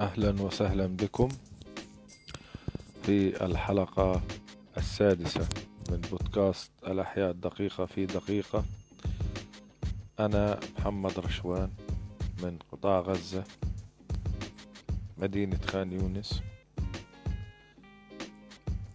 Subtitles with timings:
[0.00, 1.28] أهلا وسهلا بكم
[3.02, 4.22] في الحلقة
[4.76, 5.48] السادسة
[5.90, 8.64] من بودكاست الأحياء الدقيقة في دقيقة.
[10.20, 11.70] أنا محمد رشوان
[12.42, 13.44] من قطاع غزة
[15.18, 16.42] مدينة خان يونس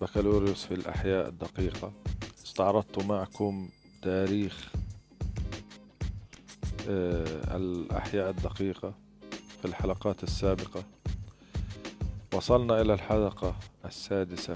[0.00, 1.92] بكالوريوس في الأحياء الدقيقة.
[2.44, 3.68] استعرضت معكم
[4.02, 4.72] تاريخ
[6.88, 9.07] آه، الأحياء الدقيقة.
[9.58, 10.84] في الحلقات السابقة.
[12.34, 14.54] وصلنا إلى الحلقة السادسة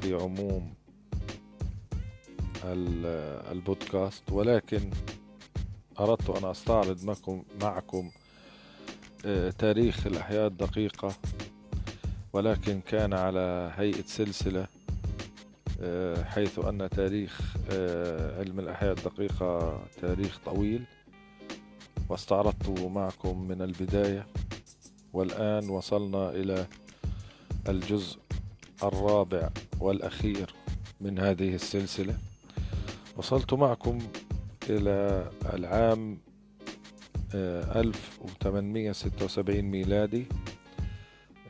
[0.00, 0.74] في عموم
[3.52, 4.32] البودكاست.
[4.32, 4.90] ولكن
[6.00, 7.16] أردت أن أستعرض
[7.62, 8.10] معكم,
[9.24, 11.14] آه، تاريخ الأحياء الدقيقة.
[12.32, 14.66] ولكن كان على هيئة سلسلة
[15.80, 20.84] آه، حيث أن تاريخ آه، علم الأحياء الدقيقة تاريخ طويل.
[22.08, 24.26] واستعرضت معكم من البداية.
[25.12, 26.66] والآن وصلنا إلى
[27.68, 28.18] الجزء
[28.82, 30.54] الرابع والأخير
[31.00, 32.18] من هذه السلسلة.
[33.16, 33.98] وصلت معكم
[34.70, 36.18] إلى العام
[37.34, 40.24] 1876 ميلادي.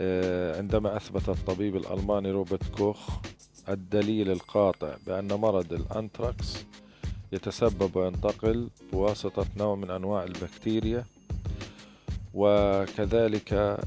[0.00, 3.08] آه، عندما أثبت الطبيب الألماني روبرت كوخ
[3.68, 6.64] الدليل القاطع بأن مرض الأنتراكس
[7.32, 11.04] يتسبب وينتقل بواسطة نوع من أنواع البكتيريا.
[12.34, 13.84] وكذلك آه،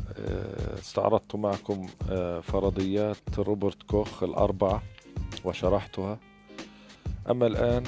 [0.79, 4.83] استعرضت معكم آه، فرضيات روبرت كوخ الأربعة
[5.45, 6.19] وشرحتها.
[7.29, 7.83] أما الآن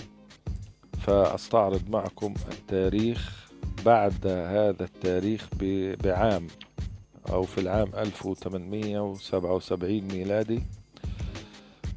[0.99, 3.47] فأستعرض معكم التاريخ
[3.85, 5.47] بعد هذا التاريخ
[6.03, 6.47] بعام
[7.29, 10.63] أو في العام 1877 ميلادي.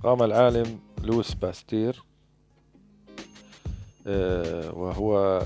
[0.02, 2.02] قام العالم لويس باستير
[4.06, 5.42] وهو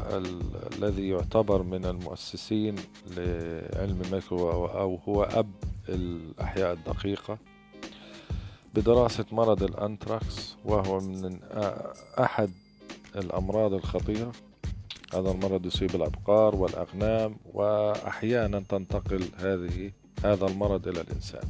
[0.79, 2.75] الذي يعتبر من المؤسسين
[3.17, 5.51] لعلم الميكرو أو هو أب
[5.89, 7.39] الأحياء الدقيقة
[8.75, 11.39] بدراسة مرض الأنتراكس وهو من
[12.19, 12.51] أحد
[13.17, 14.33] الأمراض الخطيرة.
[15.15, 19.91] هذا المرض يصيب الأبقار والأغنام وأحيانا تنتقل هذه
[20.25, 21.49] هذا المرض إلى الإنسان.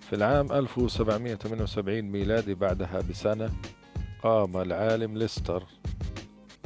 [0.00, 3.50] في العام 1778 ميلادي بعدها بسنة
[4.22, 5.64] قام العالم ليستر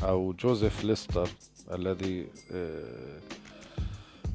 [0.02, 1.28] أو جوزيف ليستر
[1.72, 3.20] الذي آه،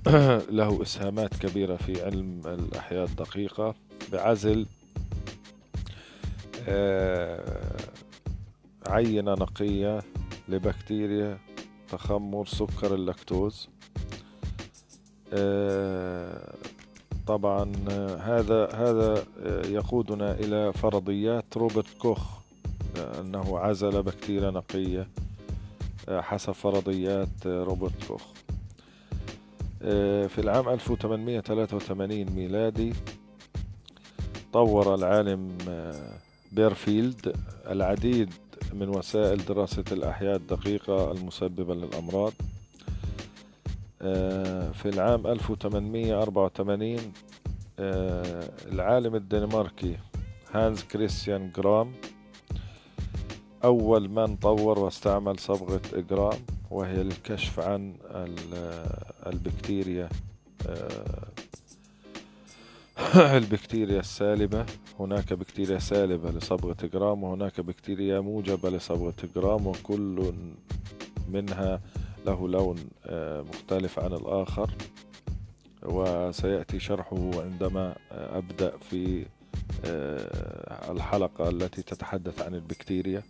[0.60, 3.76] له إسهامات كبيرة في علم الأحياء الدقيقة
[4.12, 4.66] بعزل
[6.68, 7.78] آه،
[8.88, 10.02] عينة نقية
[10.50, 11.38] لبكتيريا
[11.90, 13.70] تخمر سكر اللاكتوز.
[15.34, 16.56] آه،
[17.28, 17.72] طبعا
[18.20, 19.24] هذا هذا
[19.66, 22.42] يقودنا إلى فرضيات روبرت كوخ.
[22.98, 25.08] أنه عزل بكتيريا نقية
[26.10, 28.22] آه، حسب فرضيات آه، روبرت كوخ
[29.82, 32.94] آه، في العام 1883 ميلادي
[34.54, 35.58] طور العالم
[36.52, 37.36] بيرفيلد
[37.68, 38.34] العديد
[38.74, 42.34] من وسائل دراسة الأحياء الدقيقة المسببة للأمراض.
[44.74, 47.14] في العام 1884
[48.72, 49.98] العالم الدنماركي
[50.54, 51.92] هانز كريستيان جرام
[53.64, 56.40] أول من طور واستعمل صبغة إجرام
[56.72, 57.94] وهي للكشف عن
[59.28, 60.10] البكتيريا
[60.68, 61.28] آه،
[63.38, 64.66] البكتيريا السالبة.
[65.00, 70.34] هناك بكتيريا سالبة لصبغة إجرام وهناك بكتيريا موجبة لصبغة إجرام وكل
[71.30, 71.82] منها
[72.26, 74.72] له لون آه، مختلف عن الآخر.
[75.84, 79.26] وسيأتي شرحه عندما أبدأ في
[79.86, 83.24] آه، الحلقة التي تتحدث عن البكتيريا.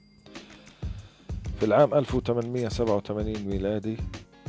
[1.61, 3.97] في العام 1887 ميلادي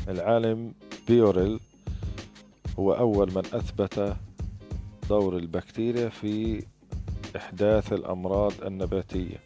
[0.08, 0.74] العالم
[1.08, 1.60] بيوريل
[2.78, 4.16] هو أول من أثبت
[5.08, 6.62] دور البكتيريا في
[7.36, 9.40] إحداث الأمراض النباتية.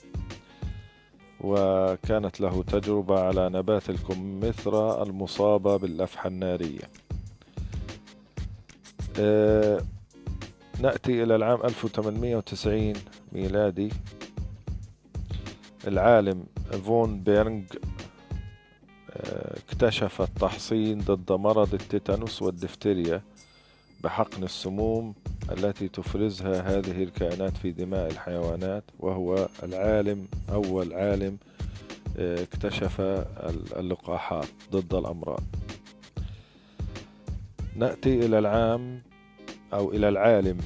[1.41, 6.91] وكانت له تجربة على نبات الكمثرى المصابة باللفحة النارية.
[9.18, 9.80] أه
[10.80, 12.92] نأتي إلى العام 1890
[13.33, 13.91] ميلادي.
[15.86, 16.44] العالم
[16.84, 17.65] فون بيرنج
[19.10, 23.22] آه، اكتشف التحصين ضد مرض التيتانوس والدفتيريا
[24.04, 25.15] بحقن السموم
[25.50, 31.36] التي تفرزها هذه الكائنات في دماء الحيوانات وهو العالم أول عالم
[32.18, 33.00] آه، اكتشف
[33.77, 35.42] اللقاحات ضد الأمراض.
[37.77, 39.03] نأتي إلى العام
[39.72, 40.59] أو إلى العالم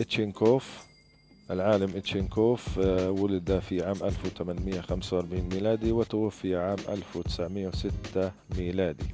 [0.00, 0.93] إتشينكوف.
[1.50, 9.04] العالم إتشينكوف آه، ولد في عام 1845 ميلادي وتوفي عام 1906 ميلادي.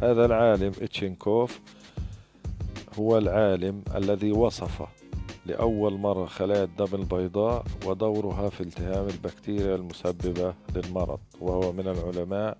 [0.00, 1.60] هذا العالم إتشينكوف
[2.98, 4.82] هو العالم الذي وصف
[5.46, 12.58] لأول مرة خلايا الدم البيضاء ودورها في التهام البكتيريا المسببة للمرض وهو من العلماء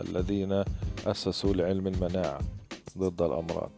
[0.00, 0.64] الذين
[1.06, 2.38] أسسوا لعلم المناعة
[2.98, 3.70] ضد الأمراض.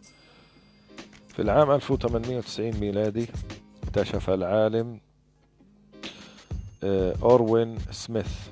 [1.28, 3.26] في العام 1890 ميلادي
[3.96, 5.00] اكتشف العالم
[6.84, 8.48] آه، أوروين سميث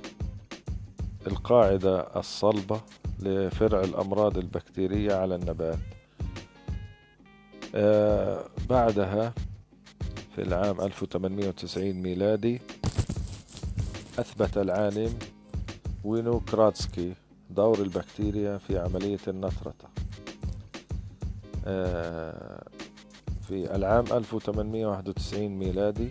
[1.26, 2.80] القاعدة الصلبة
[3.20, 5.78] لفرع الأمراض البكتيرية على النبات.
[7.74, 9.34] آه، بعدها
[10.34, 12.60] في العام 1890 ميلادي
[14.18, 15.18] أثبت العالم
[16.04, 17.14] وينوغرادسكي
[17.50, 19.74] دور البكتيريا في عملية النترتة
[21.66, 22.62] آه،
[23.52, 26.10] في العام 1891 ميلادي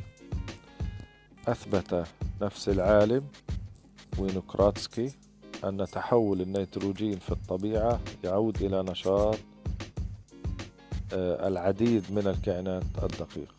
[1.47, 2.05] أثبت
[2.41, 3.23] نفس العالم
[4.19, 5.11] وينوغرادسكي
[5.63, 9.37] أن تحول النيتروجين في الطبيعة يعود إلى نشاط
[11.13, 13.53] آه، العديد من الكائنات الدقيقة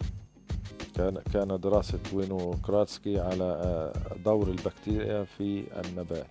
[0.95, 3.93] كان كان دراسة وينوغرادسكي على آه،
[4.25, 6.27] دور البكتيريا في النبات.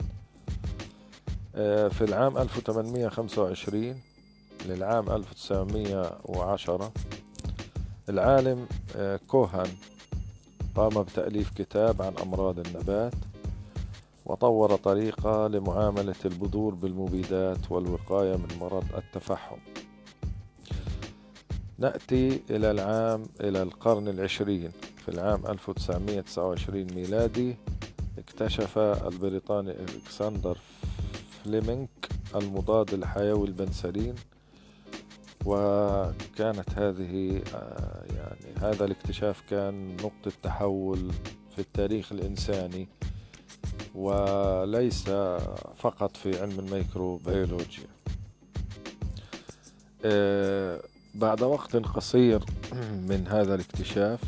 [1.94, 4.02] في العام 1825
[4.66, 6.92] للعام 1910
[8.12, 9.70] العالم آه، كوهان
[10.76, 13.14] قام بتأليف كتاب عن أمراض النبات
[14.26, 19.58] وطور طريقة لمعاملة البذور بالمبيدات والوقاية من مرض التفحم.
[21.78, 24.72] نأتي إلى العام إلى القرن العشرين.
[25.06, 27.56] في العام 1929 ميلادي
[28.18, 30.58] اكتشف البريطاني إلكسندر
[31.44, 34.16] فليمنك المضاد الحيوي البنسلين
[35.46, 41.12] وكانت هذه آه، يعني هذا الاكتشاف كان نقطة تحول
[41.56, 42.88] في التاريخ الإنساني
[43.96, 45.04] وليس
[45.78, 47.88] فقط في علم الميكروبيولوجيا.
[50.06, 50.82] آه،
[51.16, 52.46] بعد وقت قصير
[53.10, 54.20] من هذا الاكتشاف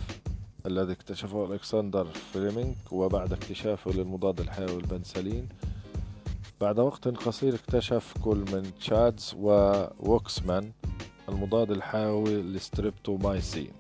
[0.66, 5.48] الذي اكتشفه ألكسندر فليمنج وبعد اكتشافه للمضاد الحيوي البنسلين
[6.62, 10.72] بعد وقت قصير اكتشف كل من شاتز وواكسمان
[11.34, 13.72] المضاد الحيوي للستريبتومايسين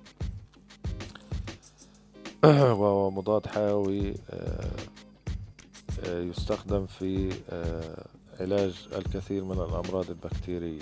[2.80, 4.72] وهو مضاد حيوي آه،
[6.06, 8.06] آه، يستخدم في آه،
[8.40, 10.80] علاج الكثير من الأمراض البكتيرية.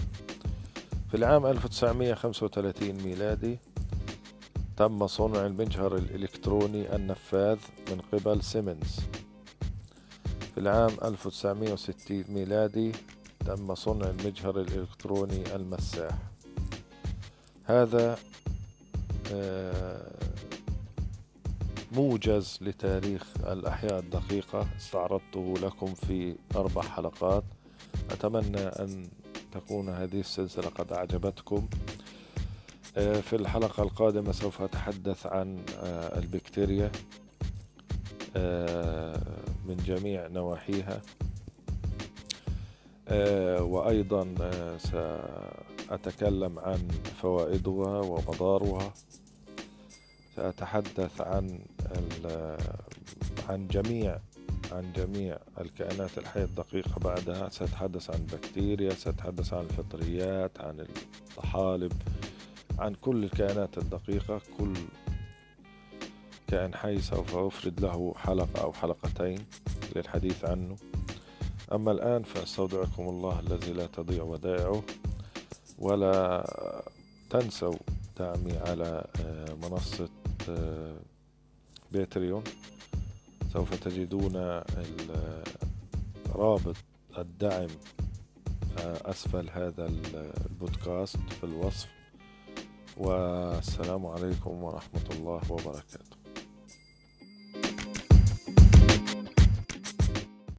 [1.09, 3.59] في العام 1935 ميلادي
[4.77, 7.57] تم صنع المجهر الإلكتروني النفاذ
[7.91, 8.99] من قبل سيمنز.
[10.53, 12.91] في العام 1960 ميلادي
[13.45, 16.30] تم صنع المجهر الإلكتروني المساح.
[17.71, 18.17] هذا
[19.33, 20.11] آه،
[21.91, 24.67] موجز لتاريخ الأحياء الدقيقة.
[24.77, 27.43] استعرضته لكم في أربع حلقات.
[28.11, 29.07] أتمنى أن
[29.51, 31.67] تكون هذه السلسلة قد أعجبتكم.
[32.97, 36.91] آه، في الحلقة القادمة سوف أتحدث عن آه، البكتيريا
[39.65, 41.01] من جميع نواحيها.
[43.61, 44.35] وأيضا
[45.91, 46.87] سأتكلم عن
[47.21, 48.93] فوائدها ومضارها.
[50.35, 51.59] سأتحدث عن
[53.49, 54.19] عن جميع
[54.71, 57.49] عن جميع الكائنات الحية الدقيقة بعدها.
[57.49, 61.93] سأتحدث عن البكتيريا سأتحدث عن الفطريات عن الطحالب
[62.79, 64.41] عن كل الكائنات الدقيقة.
[64.57, 64.73] كل
[66.47, 69.45] كائن حي سوف أفرد له حلقة أو حلقتين
[69.95, 70.75] للحديث عنه.
[71.71, 74.83] أما الآن فأستودعكم الله الذي لا تضيع ودائعه.
[75.81, 76.45] ولا
[77.29, 77.75] تنسوا
[78.19, 80.09] دعمي على آه، منصة
[80.49, 80.95] آه،
[81.91, 82.43] باتريون.
[83.53, 84.61] سوف تجدون
[86.35, 86.75] رابط
[87.17, 87.67] الدعم
[88.77, 91.89] آه، أسفل هذا البودكاست في الوصف.
[92.97, 96.00] والسلام عليكم ورحمة الله وبركاته.